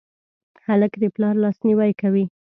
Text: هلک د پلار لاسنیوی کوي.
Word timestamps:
هلک 0.65 0.93
د 1.01 1.03
پلار 1.15 1.35
لاسنیوی 1.43 1.91
کوي. 2.01 2.25